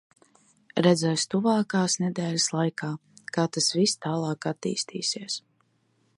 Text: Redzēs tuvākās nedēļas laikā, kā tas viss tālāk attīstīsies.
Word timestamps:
Redzēs 0.85 1.25
tuvākās 1.33 1.97
nedēļas 2.05 2.49
laikā, 2.57 2.91
kā 3.37 3.47
tas 3.59 3.71
viss 3.83 4.03
tālāk 4.09 4.53
attīstīsies. 4.55 5.39